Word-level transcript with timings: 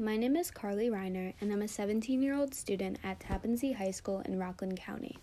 My 0.00 0.16
name 0.16 0.34
is 0.34 0.50
Carly 0.50 0.88
Reiner, 0.88 1.34
and 1.42 1.52
I'm 1.52 1.60
a 1.60 1.68
17 1.68 2.22
year 2.22 2.34
old 2.34 2.54
student 2.54 2.98
at 3.04 3.20
Tappan 3.20 3.58
Zee 3.58 3.72
High 3.72 3.90
School 3.90 4.20
in 4.20 4.38
Rockland 4.38 4.78
County. 4.78 5.18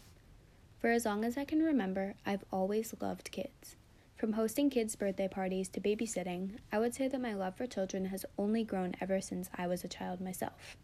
For 0.78 0.92
as 0.92 1.04
long 1.04 1.26
as 1.26 1.36
I 1.36 1.46
can 1.46 1.64
remember, 1.64 2.14
I've 2.28 2.46
always 2.52 2.94
loved 3.02 3.32
kids. 3.32 3.76
From 4.18 4.34
hosting 4.34 4.70
kids' 4.70 4.96
birthday 4.96 5.28
parties 5.28 5.68
to 5.70 5.82
babysitting, 5.82 6.60
I 6.72 6.78
would 6.78 6.94
say 6.94 7.08
that 7.08 7.20
my 7.20 7.34
love 7.34 7.56
for 7.56 7.66
children 7.66 8.06
has 8.06 8.24
only 8.38 8.64
grown 8.64 8.94
ever 9.02 9.20
since 9.20 9.50
I 9.56 9.66
was 9.66 9.84
a 9.84 9.88
child 9.88 10.22
myself. 10.22 10.78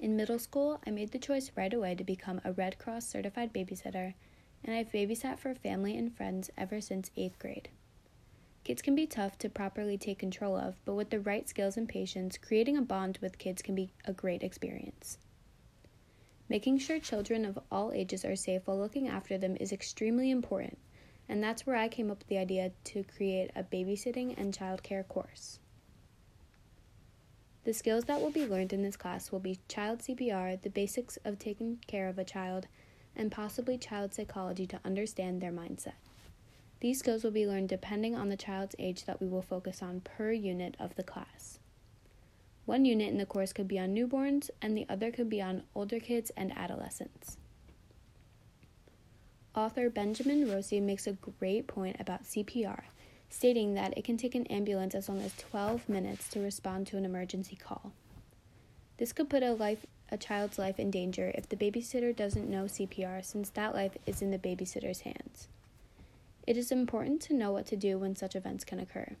In 0.00 0.16
middle 0.16 0.40
school, 0.40 0.80
I 0.84 0.90
made 0.90 1.12
the 1.12 1.20
choice 1.20 1.52
right 1.54 1.72
away 1.72 1.94
to 1.94 2.02
become 2.02 2.40
a 2.44 2.50
Red 2.50 2.80
Cross 2.80 3.06
certified 3.06 3.54
babysitter, 3.54 4.14
and 4.64 4.74
I've 4.74 4.90
babysat 4.90 5.38
for 5.38 5.54
family 5.54 5.96
and 5.96 6.12
friends 6.12 6.50
ever 6.58 6.80
since 6.80 7.12
8th 7.16 7.38
grade. 7.38 7.68
Kids 8.68 8.82
can 8.82 8.94
be 8.94 9.06
tough 9.06 9.38
to 9.38 9.48
properly 9.48 9.96
take 9.96 10.18
control 10.18 10.54
of, 10.54 10.76
but 10.84 10.92
with 10.92 11.08
the 11.08 11.20
right 11.20 11.48
skills 11.48 11.78
and 11.78 11.88
patience, 11.88 12.36
creating 12.36 12.76
a 12.76 12.82
bond 12.82 13.18
with 13.22 13.38
kids 13.38 13.62
can 13.62 13.74
be 13.74 13.94
a 14.04 14.12
great 14.12 14.42
experience. 14.42 15.16
Making 16.50 16.76
sure 16.76 16.98
children 16.98 17.46
of 17.46 17.58
all 17.72 17.92
ages 17.94 18.26
are 18.26 18.36
safe 18.36 18.66
while 18.66 18.76
looking 18.76 19.08
after 19.08 19.38
them 19.38 19.56
is 19.58 19.72
extremely 19.72 20.30
important, 20.30 20.76
and 21.30 21.42
that's 21.42 21.66
where 21.66 21.76
I 21.76 21.88
came 21.88 22.10
up 22.10 22.18
with 22.18 22.26
the 22.26 22.36
idea 22.36 22.72
to 22.84 23.04
create 23.04 23.50
a 23.56 23.64
babysitting 23.64 24.34
and 24.36 24.52
childcare 24.52 25.08
course. 25.08 25.60
The 27.64 27.72
skills 27.72 28.04
that 28.04 28.20
will 28.20 28.32
be 28.32 28.46
learned 28.46 28.74
in 28.74 28.82
this 28.82 28.98
class 28.98 29.32
will 29.32 29.40
be 29.40 29.60
child 29.68 30.00
CPR, 30.00 30.60
the 30.60 30.68
basics 30.68 31.16
of 31.24 31.38
taking 31.38 31.78
care 31.86 32.06
of 32.06 32.18
a 32.18 32.22
child, 32.22 32.66
and 33.16 33.32
possibly 33.32 33.78
child 33.78 34.12
psychology 34.12 34.66
to 34.66 34.80
understand 34.84 35.40
their 35.40 35.52
mindset. 35.52 35.94
These 36.80 37.00
skills 37.00 37.24
will 37.24 37.32
be 37.32 37.46
learned 37.46 37.68
depending 37.68 38.14
on 38.14 38.28
the 38.28 38.36
child's 38.36 38.76
age 38.78 39.04
that 39.04 39.20
we 39.20 39.26
will 39.26 39.42
focus 39.42 39.82
on 39.82 40.00
per 40.00 40.30
unit 40.32 40.76
of 40.78 40.94
the 40.94 41.02
class. 41.02 41.58
One 42.66 42.84
unit 42.84 43.08
in 43.08 43.18
the 43.18 43.26
course 43.26 43.52
could 43.52 43.66
be 43.66 43.78
on 43.78 43.94
newborns, 43.94 44.50
and 44.60 44.76
the 44.76 44.86
other 44.88 45.10
could 45.10 45.30
be 45.30 45.40
on 45.40 45.62
older 45.74 45.98
kids 45.98 46.30
and 46.36 46.56
adolescents. 46.56 47.38
Author 49.54 49.90
Benjamin 49.90 50.48
Rossi 50.48 50.78
makes 50.78 51.06
a 51.06 51.14
great 51.14 51.66
point 51.66 51.96
about 51.98 52.24
CPR, 52.24 52.82
stating 53.30 53.74
that 53.74 53.96
it 53.96 54.04
can 54.04 54.16
take 54.16 54.34
an 54.34 54.46
ambulance 54.46 54.94
as 54.94 55.08
long 55.08 55.20
as 55.20 55.34
12 55.36 55.88
minutes 55.88 56.28
to 56.28 56.40
respond 56.40 56.86
to 56.86 56.96
an 56.96 57.04
emergency 57.04 57.56
call. 57.56 57.92
This 58.98 59.12
could 59.12 59.30
put 59.30 59.42
a 59.42 59.52
life 59.52 59.86
a 60.10 60.16
child's 60.16 60.58
life 60.58 60.78
in 60.78 60.90
danger 60.90 61.32
if 61.34 61.48
the 61.48 61.56
babysitter 61.56 62.14
doesn't 62.16 62.48
know 62.48 62.64
CPR 62.64 63.24
since 63.24 63.50
that 63.50 63.74
life 63.74 63.96
is 64.06 64.22
in 64.22 64.30
the 64.30 64.38
babysitter's 64.38 65.00
hands. 65.00 65.48
It 66.48 66.56
is 66.56 66.72
important 66.72 67.20
to 67.24 67.34
know 67.34 67.52
what 67.52 67.66
to 67.66 67.76
do 67.76 67.98
when 67.98 68.16
such 68.16 68.34
events 68.34 68.64
can 68.64 68.80
occur. 68.80 69.16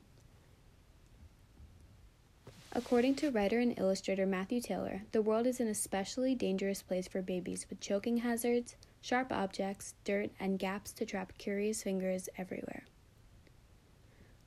According 2.72 3.16
to 3.16 3.30
writer 3.30 3.58
and 3.58 3.78
illustrator 3.78 4.24
Matthew 4.24 4.62
Taylor, 4.62 5.02
the 5.12 5.20
world 5.20 5.46
is 5.46 5.60
an 5.60 5.68
especially 5.68 6.34
dangerous 6.34 6.80
place 6.80 7.06
for 7.06 7.20
babies 7.20 7.66
with 7.68 7.80
choking 7.80 8.16
hazards, 8.16 8.76
sharp 9.02 9.30
objects, 9.30 9.92
dirt, 10.04 10.30
and 10.40 10.58
gaps 10.58 10.90
to 10.92 11.04
trap 11.04 11.34
curious 11.36 11.82
fingers 11.82 12.30
everywhere. 12.38 12.84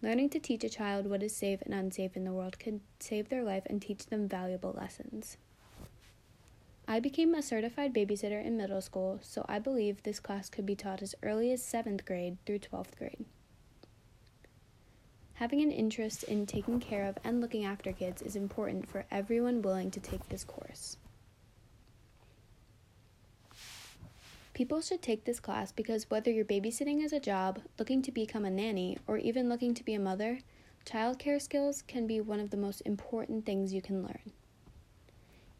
Learning 0.02 0.28
to 0.32 0.40
teach 0.40 0.64
a 0.64 0.70
child 0.70 1.06
what 1.06 1.22
is 1.22 1.36
safe 1.36 1.62
and 1.62 1.76
unsafe 1.76 2.18
in 2.18 2.24
the 2.24 2.34
world 2.34 2.58
can 2.58 2.82
save 3.00 3.30
their 3.30 3.44
life 3.44 3.68
and 3.68 3.80
teach 3.80 4.08
them 4.08 4.28
valuable 4.28 4.74
lessons. 4.76 5.38
I 6.92 7.00
became 7.00 7.34
a 7.34 7.42
certified 7.42 7.94
babysitter 7.94 8.45
in 8.45 8.58
middle 8.58 8.81
school, 8.81 9.22
so 9.23 9.45
I 9.47 9.59
believe 9.59 10.03
this 10.03 10.20
class 10.20 10.50
could 10.50 10.66
be 10.66 10.75
taught 10.75 11.02
as 11.02 11.16
early 11.23 11.53
as 11.53 11.64
7th 11.64 12.03
grade 12.03 12.36
through 12.45 12.59
12th 12.59 12.97
grade. 12.97 13.23
Having 15.36 15.62
an 15.62 15.72
interest 15.72 16.23
in 16.23 16.45
taking 16.45 16.81
care 16.81 17.06
of 17.06 17.17
and 17.23 17.39
looking 17.39 17.64
after 17.64 17.94
kids 17.94 18.22
is 18.22 18.36
important 18.36 18.89
for 18.89 19.06
everyone 19.09 19.62
willing 19.62 19.89
to 19.89 20.02
take 20.02 20.28
this 20.28 20.44
course. 20.44 20.97
People 24.53 24.81
should 24.81 25.02
take 25.02 25.23
this 25.23 25.39
class 25.39 25.72
because 25.72 26.09
whether 26.09 26.30
you're 26.30 26.44
babysitting 26.44 27.06
as 27.06 27.13
a 27.13 27.22
job, 27.22 27.62
looking 27.79 28.02
to 28.02 28.12
become 28.12 28.44
a 28.44 28.52
nanny, 28.52 28.97
or 29.08 29.18
even 29.18 29.47
looking 29.47 29.73
to 29.75 29.85
be 29.85 29.94
a 29.94 30.00
mother, 30.00 30.40
childcare 30.85 31.41
skills 31.41 31.84
can 31.84 32.06
be 32.06 32.19
one 32.19 32.41
of 32.41 32.50
the 32.50 32.58
most 32.58 32.81
important 32.81 33.46
things 33.46 33.73
you 33.73 33.81
can 33.81 34.03
learn. 34.03 34.34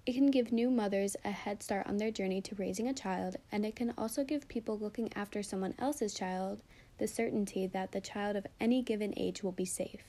It 0.03 0.13
can 0.13 0.31
give 0.31 0.51
new 0.51 0.72
mothers 0.72 1.16
a 1.23 1.29
head 1.29 1.62
start 1.62 1.85
on 1.85 1.97
their 1.97 2.09
journey 2.09 2.41
to 2.41 2.56
raising 2.56 2.88
a 2.88 2.94
child, 2.94 3.35
and 3.51 3.66
it 3.66 3.75
can 3.75 3.94
also 3.97 4.23
give 4.23 4.47
people 4.47 4.78
looking 4.78 5.13
after 5.16 5.44
someone 5.44 5.75
else's 5.78 6.13
child 6.13 6.63
the 6.97 7.07
certainty 7.07 7.67
that 7.67 7.91
the 7.91 8.01
child 8.01 8.35
of 8.35 8.47
any 8.59 8.81
given 8.81 9.13
age 9.16 9.44
will 9.44 9.51
be 9.51 9.66
safe. 9.66 10.03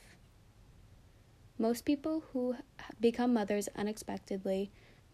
Most 1.59 1.85
people 1.85 2.23
who 2.33 2.55
become 2.99 3.33
mothers 3.33 3.69
unexpectedly 3.75 4.71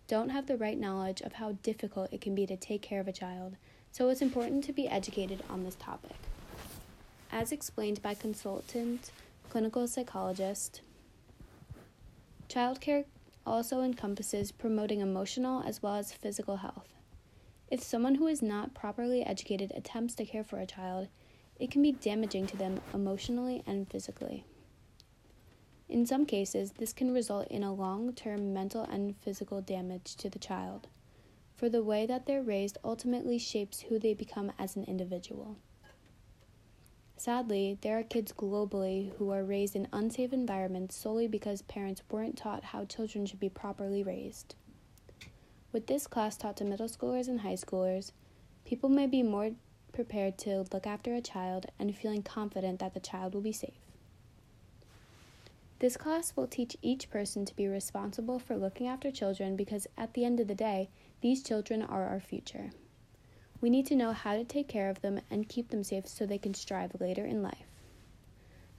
don't 0.07 0.29
have 0.29 0.47
the 0.47 0.57
right 0.57 0.79
knowledge 0.79 1.21
of 1.21 1.33
how 1.33 1.51
difficult 1.61 2.13
it 2.13 2.21
can 2.21 2.33
be 2.33 2.45
to 2.47 2.55
take 2.55 2.81
care 2.81 3.01
of 3.01 3.07
a 3.07 3.13
child, 3.13 3.57
so 3.91 4.07
it's 4.07 4.21
important 4.21 4.63
to 4.63 4.73
be 4.73 4.87
educated 4.87 5.43
on 5.49 5.65
this 5.65 5.75
topic. 5.75 6.15
As 7.31 7.51
explained 7.51 8.01
by 8.01 8.13
consultant 8.13 9.11
clinical 9.49 9.87
psychologist, 9.87 10.81
childcare 12.47 13.05
also 13.45 13.81
encompasses 13.81 14.51
promoting 14.51 14.99
emotional 14.99 15.63
as 15.65 15.81
well 15.81 15.95
as 15.95 16.13
physical 16.13 16.57
health. 16.57 16.87
If 17.69 17.83
someone 17.83 18.15
who 18.15 18.27
is 18.27 18.41
not 18.41 18.73
properly 18.73 19.23
educated 19.23 19.71
attempts 19.75 20.15
to 20.15 20.25
care 20.25 20.43
for 20.43 20.59
a 20.59 20.65
child, 20.65 21.07
it 21.59 21.69
can 21.69 21.81
be 21.81 21.91
damaging 21.91 22.47
to 22.47 22.57
them 22.57 22.81
emotionally 22.93 23.63
and 23.67 23.89
physically. 23.89 24.45
In 25.87 26.05
some 26.05 26.25
cases, 26.25 26.73
this 26.73 26.93
can 26.93 27.13
result 27.13 27.47
in 27.49 27.63
a 27.63 27.73
long 27.73 28.13
term 28.13 28.53
mental 28.53 28.83
and 28.83 29.15
physical 29.17 29.61
damage 29.61 30.15
to 30.17 30.29
the 30.29 30.39
child, 30.39 30.87
for 31.55 31.67
the 31.67 31.83
way 31.83 32.05
that 32.05 32.25
they're 32.25 32.43
raised 32.43 32.77
ultimately 32.83 33.37
shapes 33.37 33.81
who 33.81 33.99
they 33.99 34.13
become 34.13 34.51
as 34.57 34.75
an 34.75 34.83
individual. 34.85 35.57
Sadly, 37.19 37.77
there 37.81 37.99
are 37.99 38.03
kids 38.03 38.31
globally 38.31 39.11
who 39.17 39.29
are 39.31 39.43
raised 39.43 39.75
in 39.75 39.89
unsafe 39.91 40.31
environments 40.31 40.95
solely 40.95 41.27
because 41.27 41.61
parents 41.63 42.01
weren't 42.09 42.37
taught 42.37 42.63
how 42.63 42.85
children 42.85 43.25
should 43.25 43.41
be 43.41 43.49
properly 43.49 44.01
raised. 44.01 44.55
With 45.73 45.87
this 45.87 46.07
class 46.07 46.37
taught 46.37 46.55
to 46.57 46.63
middle 46.63 46.87
schoolers 46.87 47.27
and 47.27 47.41
high 47.41 47.57
schoolers, 47.57 48.13
people 48.63 48.87
may 48.87 49.05
be 49.05 49.21
more 49.21 49.51
prepared 49.91 50.37
to 50.37 50.65
look 50.71 50.87
after 50.87 51.13
a 51.13 51.19
child 51.19 51.65
and 51.77 51.93
feeling 51.93 52.23
confident 52.23 52.79
that 52.79 52.93
the 52.93 53.01
child 53.01 53.33
will 53.33 53.41
be 53.41 53.51
safe. 53.51 53.81
This 55.79 55.97
class 55.97 56.37
will 56.37 56.47
teach 56.47 56.77
each 56.81 57.09
person 57.09 57.43
to 57.43 57.55
be 57.57 57.67
responsible 57.67 58.39
for 58.39 58.55
looking 58.55 58.87
after 58.87 59.11
children 59.11 59.57
because 59.57 59.87
at 59.97 60.13
the 60.13 60.23
end 60.23 60.39
of 60.39 60.47
the 60.47 60.55
day, 60.55 60.87
these 61.19 61.43
children 61.43 61.81
are 61.81 62.05
our 62.05 62.21
future. 62.21 62.71
We 63.61 63.69
need 63.69 63.85
to 63.87 63.95
know 63.95 64.13
how 64.13 64.35
to 64.35 64.43
take 64.43 64.67
care 64.67 64.89
of 64.89 65.01
them 65.01 65.19
and 65.29 65.49
keep 65.49 65.69
them 65.69 65.83
safe 65.83 66.07
so 66.07 66.25
they 66.25 66.37
can 66.37 66.53
strive 66.53 66.99
later 66.99 67.25
in 67.25 67.43
life. 67.43 67.67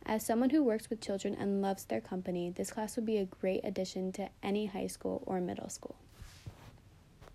As 0.07 0.25
someone 0.25 0.51
who 0.51 0.65
works 0.65 0.89
with 0.89 1.01
children 1.03 1.37
and 1.39 1.61
loves 1.61 1.85
their 1.85 2.01
company, 2.01 2.51
this 2.51 2.73
class 2.73 2.97
would 2.97 3.05
be 3.05 3.19
a 3.19 3.27
great 3.27 3.61
addition 3.63 4.11
to 4.13 4.31
any 4.43 4.67
high 4.67 4.87
school 4.87 5.23
or 5.27 5.41
middle 5.41 5.69
school. 5.69 5.97